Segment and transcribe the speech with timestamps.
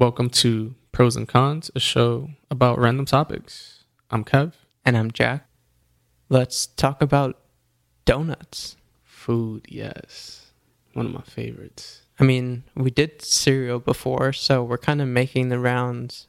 [0.00, 3.84] Welcome to Pros and Cons, a show about random topics.
[4.10, 4.54] I'm Kev.
[4.82, 5.46] And I'm Jack.
[6.30, 7.38] Let's talk about
[8.06, 8.78] donuts.
[9.04, 10.52] Food, yes.
[10.94, 12.06] One of my favorites.
[12.18, 16.28] I mean, we did cereal before, so we're kind of making the rounds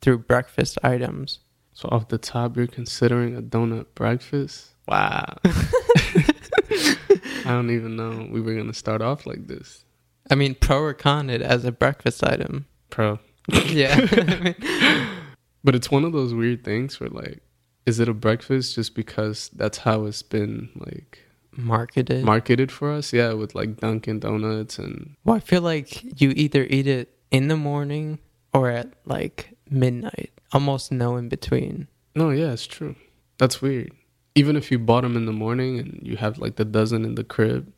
[0.00, 1.40] through breakfast items.
[1.72, 4.76] So, off the top, you're considering a donut breakfast?
[4.86, 5.34] Wow.
[5.44, 9.84] I don't even know we were going to start off like this.
[10.30, 12.66] I mean, pro or con it as a breakfast item.
[12.90, 13.18] Pro.
[13.66, 14.52] yeah.
[15.62, 17.40] But it's one of those weird things where, like,
[17.84, 21.18] is it a breakfast just because that's how it's been, like,
[21.54, 22.24] Marketed.
[22.24, 23.12] marketed for us?
[23.12, 27.48] Yeah, with like Dunkin' Donuts and well, I feel like you either eat it in
[27.48, 28.20] the morning
[28.54, 30.30] or at like midnight.
[30.52, 31.88] Almost no in between.
[32.14, 32.94] no, yeah, it's true.
[33.36, 33.92] That's weird.
[34.34, 37.16] Even if you bought them in the morning and you have like the dozen in
[37.16, 37.70] the crib,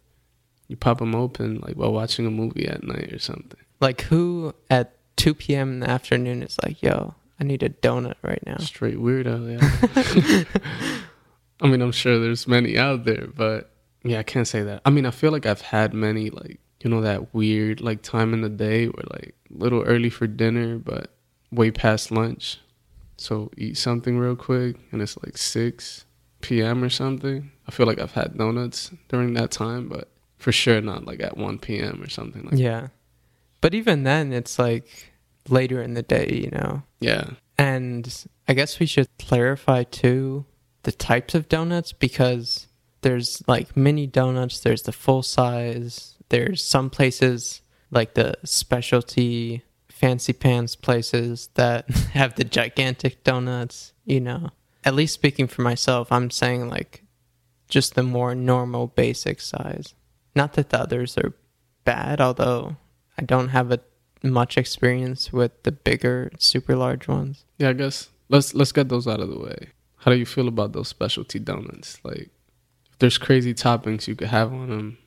[0.68, 3.58] you pop them open like while watching a movie at night or something.
[3.80, 5.74] Like, who at 2 p.m.
[5.74, 8.56] in the afternoon is like, yo, I need a donut right now?
[8.56, 10.44] Straight weirdo, yeah.
[11.60, 13.70] I mean, I'm sure there's many out there, but
[14.02, 14.82] yeah, I can't say that.
[14.84, 18.34] I mean, I feel like I've had many like you know that weird like time
[18.34, 21.14] in the day where like a little early for dinner, but
[21.52, 22.58] way past lunch.
[23.16, 26.04] So eat something real quick, and it's like six
[26.40, 26.82] p.m.
[26.82, 27.52] or something.
[27.68, 31.36] I feel like I've had donuts during that time, but for sure not like at
[31.36, 32.02] one p.m.
[32.02, 32.52] or something like.
[32.52, 32.58] That.
[32.58, 32.88] Yeah.
[33.60, 35.11] But even then, it's like
[35.48, 36.82] later in the day, you know?
[37.00, 40.44] Yeah, And I guess we should clarify too
[40.84, 42.66] the types of donuts because
[43.02, 50.32] there's like mini donuts, there's the full size, there's some places like the specialty fancy
[50.32, 54.50] pants places that have the gigantic donuts, you know.
[54.84, 57.04] At least speaking for myself, I'm saying like
[57.68, 59.94] just the more normal basic size.
[60.34, 61.34] Not that the others are
[61.84, 62.76] bad, although
[63.16, 63.80] I don't have a
[64.22, 67.44] much experience with the bigger super large ones.
[67.58, 67.70] yeah.
[67.70, 69.68] I guess let's let's get those out of the way.
[69.98, 71.98] How do you feel about those specialty donuts?
[72.04, 72.30] Like,
[72.90, 74.98] if there's crazy toppings you could have on them,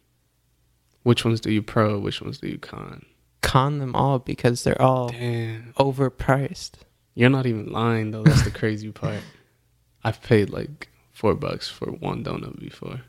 [1.03, 1.99] which ones do you pro?
[1.99, 3.05] Which ones do you con?
[3.41, 6.71] Con them all because they're all Damn, overpriced.
[7.13, 8.23] you're not even lying though.
[8.23, 9.21] That's the crazy part.
[10.03, 13.01] I've paid like four bucks for one donut before,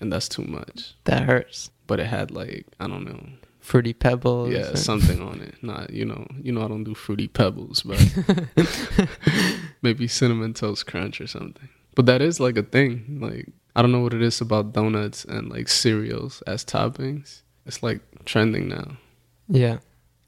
[0.00, 0.94] and that's too much.
[1.04, 1.70] That hurts.
[1.86, 3.26] But it had like I don't know,
[3.62, 4.52] Fruity Pebbles.
[4.52, 5.54] yeah, and- something on it.
[5.62, 7.96] Not you know, you know I don't do fruity pebbles, but
[9.82, 11.68] maybe cinnamon toast crunch or something.
[11.94, 13.18] But that is like a thing.
[13.20, 17.42] Like I don't know what it is about donuts and like cereals as toppings.
[17.66, 18.96] It's like trending now.
[19.48, 19.78] yeah.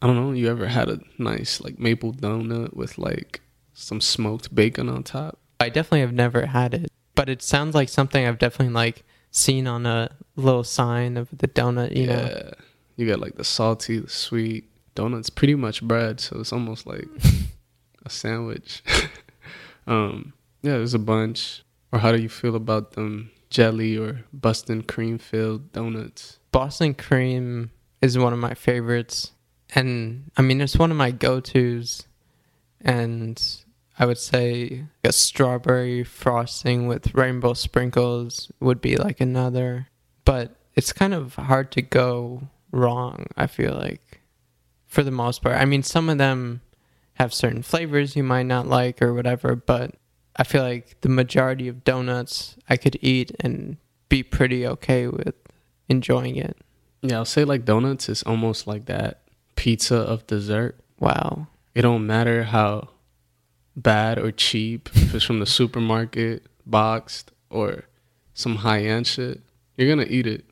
[0.02, 0.32] I don't know.
[0.32, 3.40] You ever had a nice like maple donut with like
[3.72, 5.38] some smoked bacon on top?
[5.58, 9.66] I definitely have never had it, but it sounds like something I've definitely like seen
[9.66, 12.52] on a little sign of the donut, you know.
[12.96, 14.70] You got like the salty, the sweet.
[14.94, 17.08] Donut's pretty much bread, so it's almost like
[18.06, 18.82] a sandwich.
[19.88, 20.32] um,
[20.62, 21.64] yeah, there's a bunch.
[21.92, 26.38] Or how do you feel about them jelly or Boston cream filled donuts?
[26.52, 29.32] Boston cream is one of my favorites.
[29.74, 32.06] And I mean, it's one of my go tos.
[32.80, 33.42] And
[33.98, 39.88] I would say a strawberry frosting with rainbow sprinkles would be like another.
[40.24, 44.20] But it's kind of hard to go wrong, I feel like,
[44.86, 45.56] for the most part.
[45.56, 46.60] I mean, some of them
[47.14, 49.94] have certain flavors you might not like or whatever, but
[50.36, 53.76] I feel like the majority of donuts I could eat and
[54.08, 55.34] be pretty okay with
[55.88, 56.56] enjoying it.
[57.02, 59.22] Yeah, I'll say like donuts is almost like that
[59.56, 60.78] pizza of dessert.
[60.98, 61.48] Wow.
[61.74, 62.88] It don't matter how
[63.76, 67.84] bad or cheap, if it's from the supermarket, boxed, or
[68.32, 69.40] some high end shit,
[69.76, 70.44] you're gonna eat it.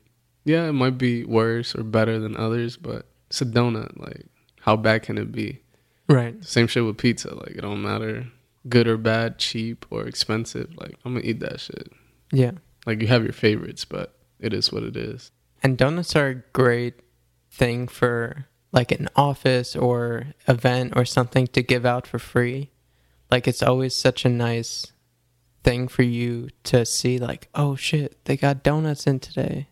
[0.45, 3.99] Yeah, it might be worse or better than others, but it's a donut.
[3.99, 4.25] Like,
[4.61, 5.61] how bad can it be?
[6.09, 6.43] Right.
[6.43, 7.33] Same shit with pizza.
[7.33, 8.27] Like, it don't matter
[8.69, 10.69] good or bad, cheap or expensive.
[10.77, 11.91] Like, I'm gonna eat that shit.
[12.31, 12.51] Yeah.
[12.85, 15.31] Like, you have your favorites, but it is what it is.
[15.61, 16.95] And donuts are a great
[17.49, 22.71] thing for like an office or event or something to give out for free.
[23.31, 24.91] Like it's always such a nice
[25.63, 29.69] thing for you to see like, oh shit, they got donuts in today.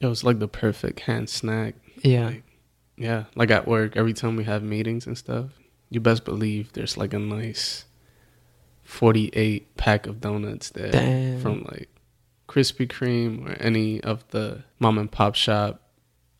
[0.00, 1.74] It was like the perfect hand snack.
[2.02, 2.26] Yeah.
[2.26, 2.42] Like,
[2.98, 5.50] yeah, like at work, every time we have meetings and stuff,
[5.90, 7.84] you best believe there's like a nice
[8.84, 11.40] 48 pack of donuts there Damn.
[11.40, 11.88] from like
[12.48, 15.82] Krispy Kreme or any of the mom and pop shop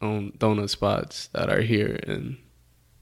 [0.00, 2.38] owned donut spots that are here in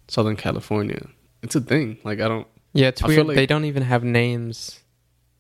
[0.09, 1.09] Southern California.
[1.43, 1.99] It's a thing.
[2.05, 3.27] Like, I don't, Yeah, it's I weird.
[3.27, 4.81] like- they don't even have names.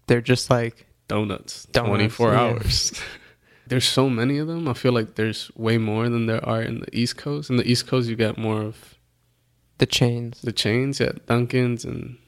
[0.06, 2.40] They're just like donuts, Donuts, 24 yeah.
[2.40, 2.92] hours.
[3.66, 4.68] there's so many of them.
[4.68, 7.50] I feel like there's way more than there are in the East Coast.
[7.50, 8.94] In the East Coast, you got more of
[9.78, 10.40] the chains.
[10.42, 12.18] The chains yeah, Dunkin's and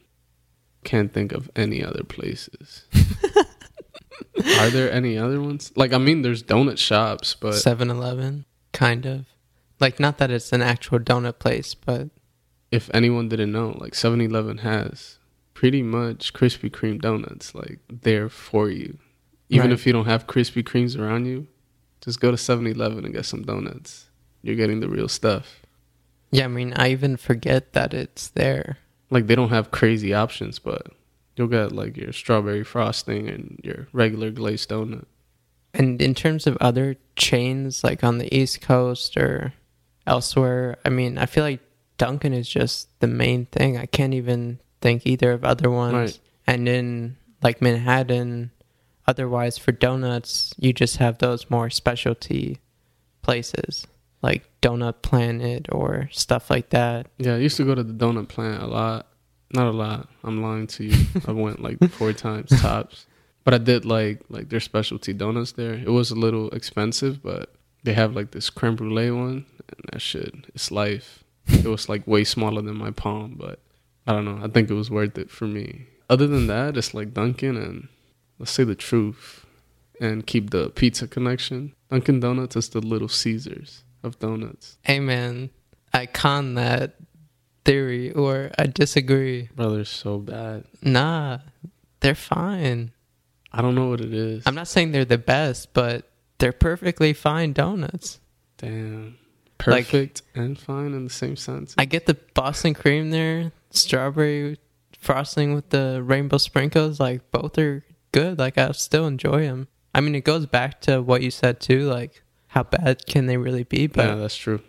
[0.85, 2.85] can't think of any other places.
[4.61, 5.73] Are there any other ones?
[5.77, 9.27] Like, I mean, there's donut shops, but 7 Eleven, kind of.
[9.81, 12.09] Like, not that it's an actual donut place, but
[12.71, 15.19] if anyone didn't know, like 7 Eleven has
[15.55, 18.99] pretty much Krispy Kreme donuts, like, there for you.
[19.48, 19.72] Even Right.
[19.78, 21.46] if you don't have Krispy Kremes around you,
[22.00, 24.08] just go to 7 Eleven and get some donuts.
[24.43, 25.62] You're getting the real stuff.
[26.32, 28.78] yeah, I mean, I even forget that it's there.
[29.10, 30.88] Like, they don't have crazy options, but
[31.37, 35.04] you'll get, like, your strawberry frosting and your regular glazed donut.
[35.72, 39.52] And in terms of other chains, like on the East Coast or
[40.06, 41.60] elsewhere, I mean, I feel like
[41.99, 43.76] Dunkin' is just the main thing.
[43.76, 45.94] I can't even think either of other ones.
[45.94, 46.20] Right.
[46.46, 48.50] And in like Manhattan,
[49.06, 52.58] otherwise for donuts, you just have those more specialty
[53.23, 53.87] places
[54.23, 57.06] like Donut Planet or stuff like that.
[57.19, 59.06] Yeah, I used to go to the donut plant a lot.
[59.53, 60.08] Not a lot.
[60.25, 61.06] I'm lying to you.
[61.26, 63.06] I went like four times tops.
[63.44, 65.75] But I did like like their specialty donuts there.
[65.75, 67.55] It was a little expensive, but
[67.85, 71.23] they have like this creme brulee one, and that shit, it's life.
[71.47, 73.61] It was like way smaller than my palm, but
[74.05, 74.41] I don't know.
[74.43, 75.87] I think it was worth it for me.
[76.11, 77.88] Other than that, it's like Dunkin' and
[78.38, 79.44] let's say the truth
[80.00, 81.75] and keep the pizza connection.
[81.91, 84.79] Dunkin' Donuts is the Little Caesars of donuts.
[84.83, 85.50] Hey man,
[85.93, 86.97] I con that
[87.65, 89.49] theory or I disagree.
[89.55, 90.65] Bro, they're so bad.
[90.83, 91.38] Nah,
[92.00, 92.93] they're fine.
[93.53, 94.43] I don't know what it is.
[94.47, 98.21] I'm not saying they're the best, but they're perfectly fine donuts.
[98.59, 99.05] Damn.
[99.67, 101.75] Like- Perfect and fine in the same sense.
[101.79, 104.59] I get the Boston cream there, strawberry
[104.99, 107.00] frosting with the rainbow sprinkles.
[107.00, 107.83] Like both are
[108.16, 108.38] good.
[108.38, 109.68] Like I still enjoy them.
[109.94, 111.82] I mean, it goes back to what you said too.
[111.88, 113.86] Like how bad can they really be?
[113.86, 114.60] But yeah, that's true.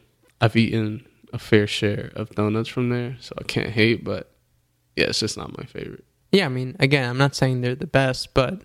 [0.42, 4.32] I've eaten a fair share of donuts from there, so I can't hate, but
[4.96, 6.04] yeah, it's just not my favorite.
[6.32, 8.64] Yeah, I mean, again, I'm not saying they're the best, but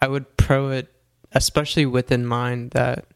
[0.00, 0.88] I would pro it,
[1.32, 3.06] especially with in mind that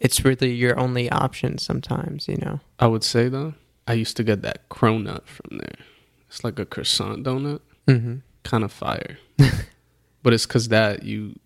[0.00, 2.60] it's really your only option sometimes, you know?
[2.78, 3.54] I would say though,
[3.86, 5.78] I used to get that cronut from there.
[6.28, 8.16] It's like a croissant donut, Mm-hmm.
[8.44, 9.18] kind of fire.
[10.28, 11.38] but it's cuz that you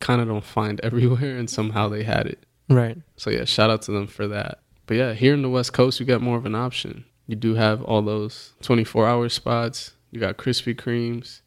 [0.00, 2.44] kind of don't find everywhere and somehow they had it.
[2.68, 2.98] Right.
[3.16, 4.58] So yeah, shout out to them for that.
[4.84, 7.06] But yeah, here in the West Coast, you got more of an option.
[7.26, 9.92] You do have all those 24 hour spots.
[10.10, 11.40] You got Krispy Kremes.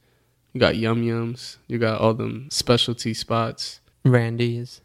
[0.53, 1.57] You got Yum Yums.
[1.67, 3.79] You got all them specialty spots.
[4.03, 4.81] Randy's.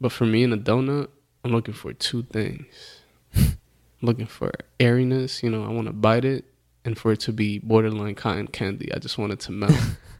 [0.00, 1.08] But for me in a donut,
[1.44, 3.02] I'm looking for two things.
[3.34, 3.58] I'm
[4.00, 5.42] looking for airiness.
[5.42, 6.46] You know, I want to bite it,
[6.82, 8.90] and for it to be borderline cotton candy.
[8.90, 9.74] I just want it to melt.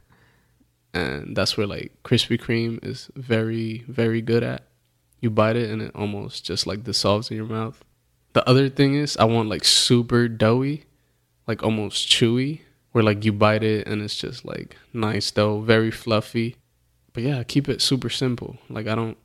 [0.93, 4.63] and that's where like Krispy Kreme is very, very good at.
[5.19, 7.83] You bite it and it almost just like dissolves in your mouth.
[8.33, 10.85] The other thing is I want like super doughy,
[11.47, 12.61] like almost chewy,
[12.91, 16.55] where like you bite it and it's just like nice dough, very fluffy.
[17.13, 18.57] But yeah, keep it super simple.
[18.69, 19.17] Like I don't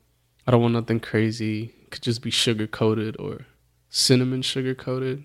[0.47, 1.75] I don't want nothing crazy.
[1.82, 3.47] It could just be sugar coated or
[3.91, 5.25] cinnamon sugar coated.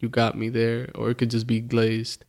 [0.00, 0.90] You got me there.
[0.94, 2.24] Or it could just be glazed.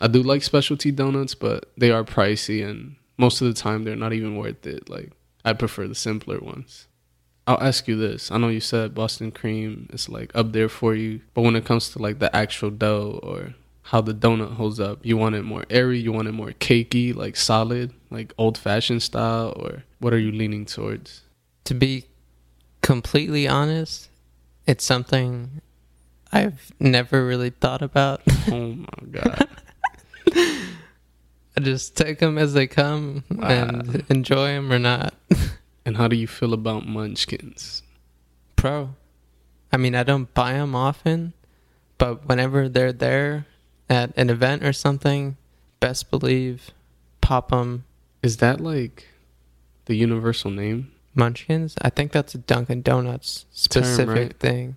[0.00, 3.96] I do like specialty donuts, but they are pricey and most of the time they're
[3.96, 4.88] not even worth it.
[4.88, 5.12] Like
[5.44, 6.86] I prefer the simpler ones.
[7.46, 8.30] I'll ask you this.
[8.30, 11.64] I know you said Boston cream is like up there for you, but when it
[11.64, 15.44] comes to like the actual dough or how the donut holds up, you want it
[15.44, 20.12] more airy, you want it more cakey, like solid, like old fashioned style, or what
[20.12, 21.22] are you leaning towards?
[21.64, 22.06] To be
[22.82, 24.08] completely honest,
[24.66, 25.60] it's something
[26.32, 28.22] I've never really thought about.
[28.50, 29.48] Oh my god.
[30.34, 33.48] I just take them as they come Wow.
[33.48, 35.14] and enjoy them or not.
[35.86, 37.82] and how do you feel about munchkins?
[38.56, 38.90] Pro.
[39.72, 41.32] I mean, I don't buy them often,
[41.98, 43.46] but whenever they're there
[43.88, 45.36] at an event or something,
[45.80, 46.70] best believe
[47.20, 47.84] pop them
[48.22, 49.08] Is that like
[49.86, 50.92] the universal name?
[51.14, 51.74] munchkins.
[51.80, 54.38] I think that's a Dunkin' Donuts specific right?
[54.38, 54.76] thing,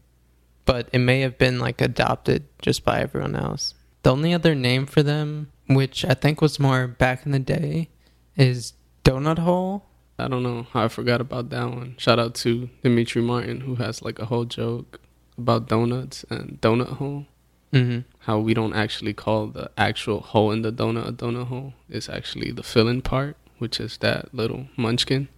[0.63, 3.73] but it may have been like adopted just by everyone else.
[4.03, 7.89] The only other name for them, which I think was more back in the day,
[8.35, 9.85] is Donut Hole.
[10.17, 11.95] I don't know how I forgot about that one.
[11.97, 14.99] Shout out to Demetri Martin who has like a whole joke
[15.37, 17.25] about donuts and donut hole.
[17.71, 17.99] Mm-hmm.
[18.19, 21.73] How we don't actually call the actual hole in the donut a donut hole.
[21.89, 25.29] It's actually the filling part, which is that little munchkin.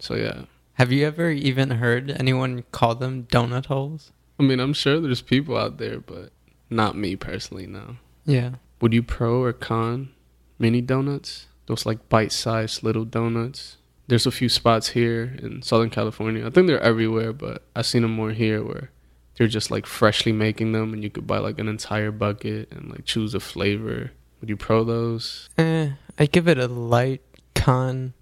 [0.00, 0.42] So yeah.
[0.74, 4.12] Have you ever even heard anyone call them donut holes?
[4.40, 6.30] I mean I'm sure there's people out there, but
[6.70, 7.96] not me personally no.
[8.24, 8.52] Yeah.
[8.80, 10.10] Would you pro or con
[10.58, 11.46] mini donuts?
[11.66, 13.76] Those like bite sized little donuts.
[14.08, 16.46] There's a few spots here in Southern California.
[16.46, 18.90] I think they're everywhere, but I've seen them more here where
[19.36, 22.88] they're just like freshly making them, and you could buy like an entire bucket and
[22.90, 24.12] like choose a flavor.
[24.40, 25.48] Would you pro those?
[25.58, 27.22] Eh, I give it a light
[27.54, 28.12] con,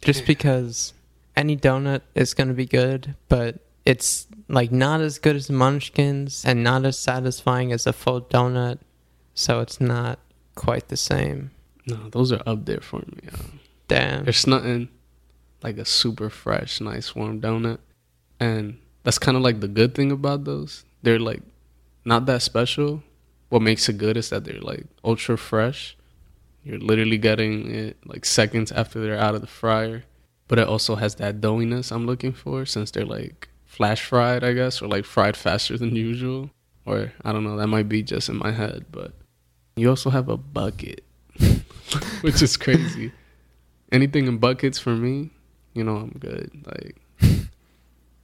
[0.00, 0.26] just Yeah.
[0.26, 0.92] because
[1.36, 6.62] any donut is gonna be good, but it's like not as good as Munchkins and
[6.62, 8.78] not as satisfying as a full donut,
[9.34, 10.18] so it's not
[10.54, 11.50] quite the same.
[11.86, 13.28] No, those are up there for me.
[13.88, 14.24] Damn.
[14.24, 14.88] There's nothing
[15.62, 17.78] like a super fresh, nice warm donut.
[18.38, 20.84] And that's kind of like the good thing about those.
[21.02, 21.42] They're like
[22.04, 23.02] not that special.
[23.48, 25.96] What makes it good is that they're like ultra fresh.
[26.64, 30.04] You're literally getting it like seconds after they're out of the fryer.
[30.48, 34.52] But it also has that doughiness I'm looking for since they're like flash fried, I
[34.52, 36.50] guess, or like fried faster than usual.
[36.84, 38.86] Or I don't know, that might be just in my head.
[38.90, 39.12] But
[39.76, 41.04] you also have a bucket,
[42.22, 43.12] which is crazy
[43.92, 45.30] anything in buckets for me,
[45.74, 46.50] you know, I'm good.
[46.66, 47.46] Like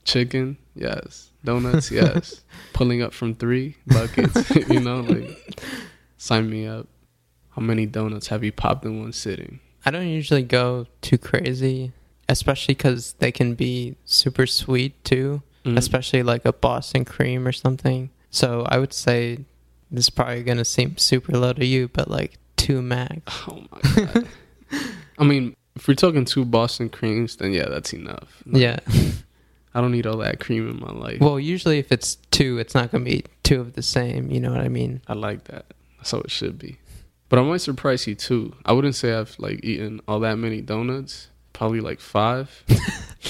[0.03, 1.29] chicken, yes.
[1.45, 2.41] Donuts, yes.
[2.73, 5.63] Pulling up from three buckets, you know, like
[6.17, 6.87] sign me up.
[7.51, 9.59] How many donuts have you popped in one sitting?
[9.85, 11.93] I don't usually go too crazy,
[12.29, 15.77] especially because they can be super sweet too, Mm.
[15.77, 18.09] especially like a Boston cream or something.
[18.31, 19.39] So I would say
[19.91, 23.21] this is probably gonna seem super low to you, but like two max.
[23.49, 24.27] Oh my god.
[25.17, 28.41] I mean, if we're talking two Boston creams, then yeah, that's enough.
[28.45, 28.79] Like, Yeah.
[29.75, 31.19] I don't need all that cream in my life.
[31.21, 34.31] Well, usually if it's two, it's not gonna be two of the same.
[34.31, 35.01] You know what I mean?
[35.07, 35.65] I like that.
[35.97, 36.77] That's how it should be.
[37.27, 38.55] But I might surprise you too.
[38.65, 41.27] I wouldn't say I've like eaten all that many donuts.
[41.59, 42.63] Probably like five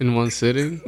[0.00, 0.80] in one sitting.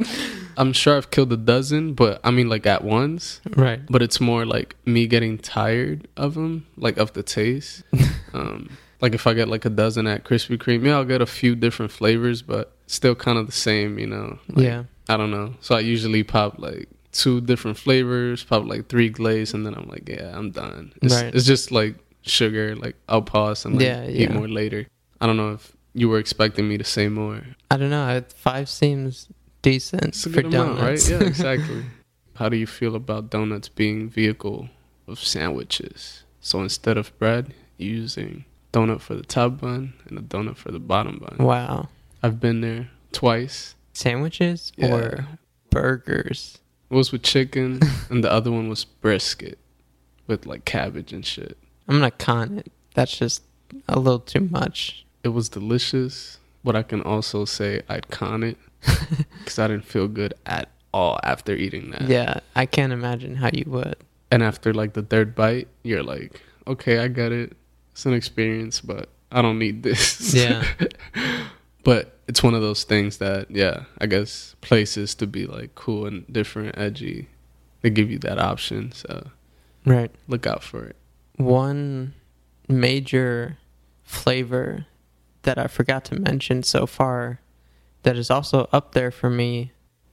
[0.55, 3.41] I'm sure I've killed a dozen, but I mean like at once.
[3.57, 3.81] Right.
[3.89, 7.83] But it's more like me getting tired of them, like of the taste.
[8.33, 8.69] um,
[9.01, 11.53] like if I get like a dozen at Krispy Kreme, yeah, I'll get a few
[11.53, 14.39] different flavors, but still kind of the same, you know.
[14.47, 14.83] Like, yeah.
[15.09, 15.55] I don't know.
[15.59, 19.89] So I usually pop like two different flavors, pop like three glaze, and then I'm
[19.89, 20.93] like, yeah, I'm done.
[21.01, 21.35] It's, Right.
[21.35, 22.73] it's just like sugar.
[22.77, 24.87] Like I'll pause and like Yeah, eat more later.
[25.19, 27.41] I don't know if you were expecting me to say more.
[27.69, 28.23] I don't know.
[28.35, 29.27] Five seems
[29.61, 31.09] decent for amount, donuts.
[31.11, 31.21] right?
[31.21, 31.83] Yeah, exactly.
[32.35, 34.69] How do you feel about donuts being vehicle
[35.07, 36.23] of sandwiches?
[36.39, 40.79] So instead of bread, using donut for the top bun and a donut for the
[40.79, 41.45] bottom bun.
[41.45, 41.89] wow.
[42.23, 43.75] I've been there twice.
[43.93, 44.93] Sandwiches Yeah.
[44.93, 45.27] or
[45.69, 46.59] burgers?
[46.89, 47.79] It was with chicken,
[48.09, 49.57] and the other one was brisket
[50.27, 51.57] with like cabbage and shit.
[51.87, 52.71] I'm gonna con it.
[52.93, 53.43] That's just
[53.87, 55.05] a little too much.
[55.23, 58.57] It was delicious, but I can also say I'd con it
[59.39, 62.03] because I didn't feel good at all after eating that.
[62.03, 63.95] Yeah, I can't imagine how you would.
[64.31, 67.55] And after like the third bite, you're like, okay, I get it.
[67.91, 70.33] It's an experience, but I don't need this.
[70.33, 70.65] Yeah.
[71.83, 76.05] but it's one of those things that, yeah, I guess places to be like cool
[76.05, 77.27] and different, edgy,
[77.81, 78.91] they give you that option.
[78.93, 79.27] So
[79.85, 80.11] Right.
[80.27, 80.95] look out for it.
[81.35, 82.13] One
[82.67, 83.57] major
[84.03, 84.85] flavor
[85.43, 87.39] that I forgot to mention so far
[88.03, 89.71] that is also up there for me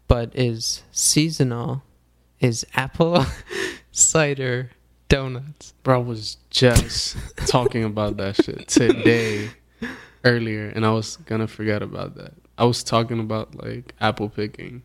[0.09, 1.83] but is seasonal
[2.41, 3.27] is apple
[3.93, 4.71] cider
[5.09, 5.75] donuts.
[5.83, 7.17] Bro, I was just
[7.47, 9.51] talking about that shit today
[10.25, 12.35] earlier, and I was gonna forget about that.
[12.57, 14.83] I was talking about like apple picking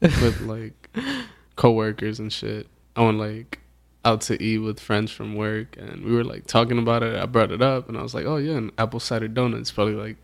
[0.00, 0.90] with like
[1.56, 2.68] coworkers and shit.
[2.96, 3.60] I went like
[4.04, 7.16] out to eat with friends from work, and we were like talking about it.
[7.16, 9.70] I brought it up, and I was like, "Oh yeah, an apple cider donut is
[9.72, 10.16] probably like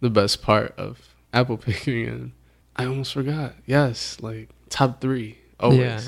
[0.00, 2.32] the best part of apple picking." And
[2.76, 3.54] I almost forgot.
[3.66, 5.78] Yes, like top three always.
[5.78, 6.00] Yeah.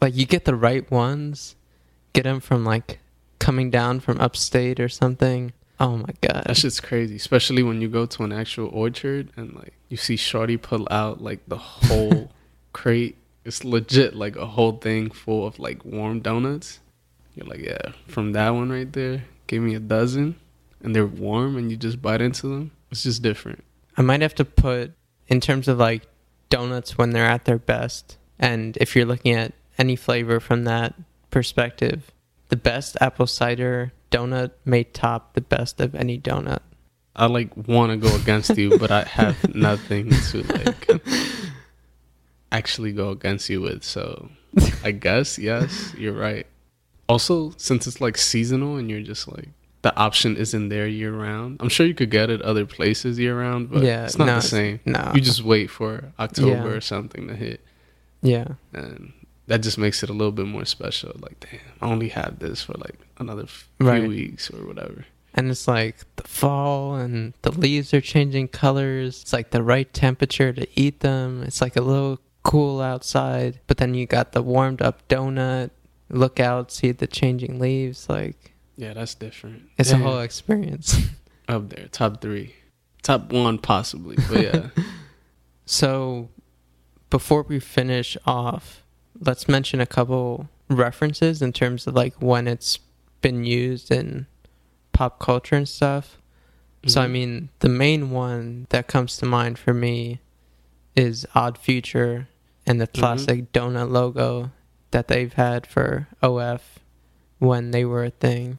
[0.00, 1.56] Like you get the right ones,
[2.12, 3.00] get them from like
[3.38, 5.52] coming down from upstate or something.
[5.78, 6.44] Oh my god.
[6.46, 10.16] That shit's crazy, especially when you go to an actual orchard and like you see
[10.16, 12.32] Shorty pull out like the whole
[12.72, 13.16] crate.
[13.46, 16.80] It's legit like a whole thing full of like warm donuts.
[17.36, 20.34] You're like, yeah, from that one right there, give me a dozen,
[20.82, 22.72] and they're warm, and you just bite into them.
[22.90, 23.62] It's just different.
[23.96, 24.92] I might have to put
[25.28, 26.02] in terms of like
[26.50, 28.16] donuts when they're at their best.
[28.36, 30.94] And if you're looking at any flavor from that
[31.30, 32.10] perspective,
[32.48, 36.60] the best apple cider donut may top the best of any donut.
[37.14, 40.88] I like want to go against you, but I have nothing to like
[42.52, 43.84] actually go against you with.
[43.84, 44.30] So
[44.84, 46.46] I guess yes, you're right.
[47.08, 49.48] Also, since it's like seasonal and you're just like
[49.82, 51.58] the option isn't there year round.
[51.60, 54.34] I'm sure you could get it other places year round, but Yeah, it's not no,
[54.36, 54.80] the same.
[54.84, 55.12] no.
[55.14, 56.64] You just wait for October Yeah.
[56.64, 57.60] or something to hit,
[58.22, 58.48] Yeah.
[58.72, 59.12] and
[59.46, 61.14] that just makes it a little bit more special.
[61.20, 64.08] Like, damn, I only have this for like another few Right.
[64.08, 65.04] weeks or whatever.
[65.34, 69.22] And it's like the fall and the leaves are changing colors.
[69.22, 71.44] It's like the right temperature to eat them.
[71.44, 75.70] It's like a little cool outside, but then you got the warmed up donut.
[76.08, 78.08] Look out, see the changing leaves.
[78.08, 79.68] Like Yeah, that's different.
[79.78, 80.96] it's a whole experience.
[81.48, 82.54] up there, top three,
[83.02, 84.16] top one possibly.
[84.28, 84.68] But yeah,
[85.66, 86.28] So,
[87.10, 88.82] before we finish off,
[89.20, 92.78] let's mention a couple references in terms of like when it's
[93.20, 94.26] been used in
[94.92, 96.18] pop culture and stuff.
[96.86, 97.10] So, I Mhm.
[97.10, 100.20] mean, the main one that comes to mind for me
[100.94, 102.28] is Odd Future
[102.66, 102.98] and the Mhm.
[102.98, 104.50] classic donut logo
[104.90, 106.78] that they've had for OF
[107.38, 108.58] when they were a thing.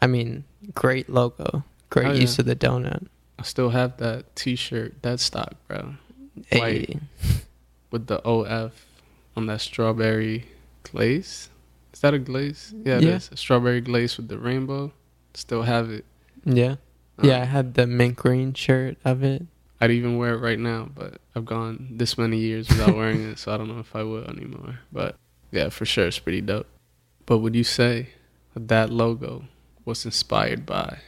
[0.00, 3.06] I mean, great logo, great Oh, use of the donut.
[3.38, 5.94] I still have that T-shirt, that stock, bro,
[6.52, 6.88] White.
[6.90, 7.00] Hey,
[7.90, 8.72] with the OF
[9.36, 10.46] on that strawberry
[10.82, 11.50] glaze.
[11.92, 12.74] Is that a glaze?
[12.84, 13.16] Yeah, it Yeah.
[13.16, 13.30] is.
[13.32, 14.92] A strawberry glaze with the rainbow.
[15.34, 16.04] Still have it.
[16.44, 16.76] yeah.
[17.18, 19.46] Um, Yeah, I had the mint green shirt of it.
[19.80, 23.38] I'd even wear it right now, but I've gone this many years without wearing it,
[23.38, 24.80] so I don't know if I will anymore.
[24.92, 25.16] But
[25.50, 26.66] yeah, for sure, it's pretty dope.
[27.26, 28.10] But would you say
[28.54, 29.44] that logo
[29.84, 30.98] was inspired by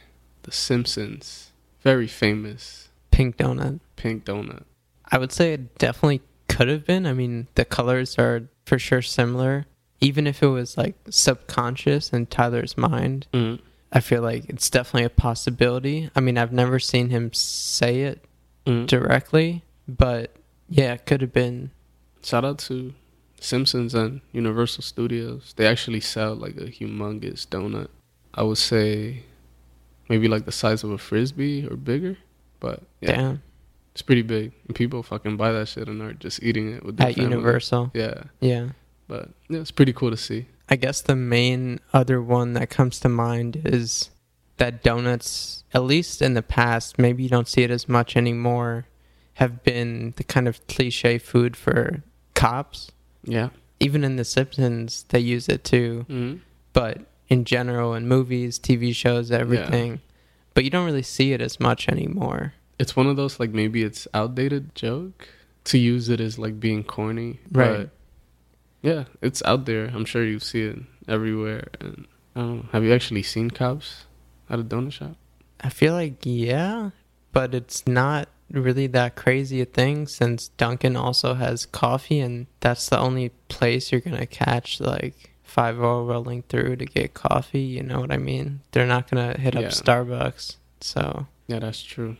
[0.43, 3.79] The Simpsons' very famous Pink donut.
[3.95, 4.63] pink donut?
[5.11, 7.05] I would say it definitely could have been.
[7.07, 9.65] I mean, the colors are for sure similar.
[10.01, 13.59] Even if it was like subconscious in Tyler's mind, Mm.
[13.91, 16.11] I feel like it's definitely a possibility.
[16.15, 18.23] I mean, I've never seen him say it
[18.69, 18.87] Mm.
[18.87, 20.35] directly, but
[20.69, 21.71] yeah, it could have been.
[22.23, 22.93] Shout out to
[23.39, 25.53] Simpsons and Universal Studios.
[25.55, 27.87] They actually sell like a humongous donut.
[28.33, 29.23] I would say
[30.09, 32.17] maybe like the size of a frisbee or bigger,
[32.59, 33.41] but yeah, Damn.
[33.93, 34.51] it's pretty big.
[34.67, 37.31] And people fucking buy that shit and are just eating it with their At family.
[37.31, 37.91] Universal.
[37.93, 38.69] Yeah, Yeah.
[39.07, 40.45] but yeah, it's pretty cool to see.
[40.69, 44.11] I guess the main other one that comes to mind is
[44.59, 48.85] that donuts, at least in the past, maybe you don't see it as much anymore,
[49.35, 52.03] have been the kind of cliche food for
[52.35, 52.91] cops.
[53.23, 53.49] Yeah.
[53.79, 56.35] Even in The Simpsons, they use it too, hmm
[56.71, 56.99] but
[57.29, 60.01] in general, in movies, TV shows, everything.
[60.53, 62.53] But you don't really see it as much anymore.
[62.77, 65.27] It's one of those like maybe it's outdated joke
[65.65, 67.89] to use it as like being corny, Right.
[67.89, 67.89] But
[68.81, 69.87] yeah, it's out there.
[69.87, 71.67] I'm sure you see it everywhere.
[71.81, 72.65] And I don't know.
[72.71, 74.05] Have you actually seen cops
[74.49, 75.15] at a donut shop?
[75.61, 76.91] I feel like, yeah,
[77.31, 82.89] but it's not really that crazy a thing since Dunkin' also has coffee, and that's
[82.89, 87.61] the only place you're going to catch like 5 rolling through to get coffee.
[87.61, 88.61] You know what I mean?
[88.71, 90.55] They're not going to hit up Starbucks.
[90.81, 92.17] So, Yeah, that's true.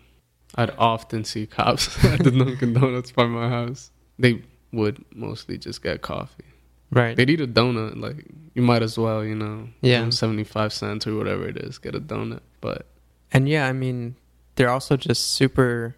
[0.56, 3.92] I'd often see cops at the Dunkin' Donuts by my house.
[4.18, 6.44] They would mostly just get coffee.
[6.92, 7.16] Right.
[7.16, 8.00] They'd eat a donut.
[8.00, 10.10] Like you might as well, you know, Yeah.
[10.10, 12.42] seventy five cents or whatever it is, get a donut.
[12.62, 12.86] But
[13.32, 14.16] And yeah, I mean,
[14.56, 15.96] they're also just super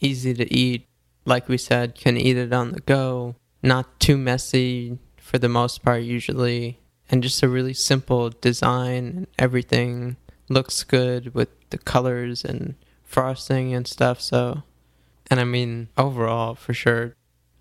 [0.00, 0.86] easy to eat.
[1.24, 5.82] Like we said, can eat it on the go, not too messy for the most
[5.82, 6.78] part, usually,
[7.10, 10.16] and just a really simple design and everything
[10.50, 14.20] looks good with the colors and frosting and stuff.
[14.20, 14.62] So,
[15.30, 17.14] and I mean, overall, for sure,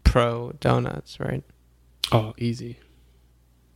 [0.03, 1.43] pro donuts, right?
[2.11, 2.79] Oh, easy.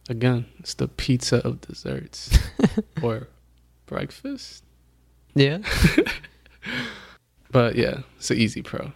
[0.09, 2.37] Again, it's the pizza of desserts
[3.01, 3.27] or
[3.85, 4.63] breakfast.
[5.35, 5.59] Yeah.
[7.51, 8.91] But yeah, it's an easy pro.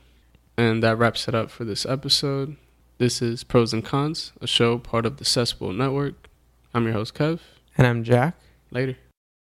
[0.58, 2.58] And that wraps it up for this episode.
[2.98, 6.28] This is Pros and Cons, a show part of the Cesspool Network.
[6.74, 7.40] I'm your host, Kev.
[7.78, 8.36] And I'm Jack.
[8.70, 8.98] Later.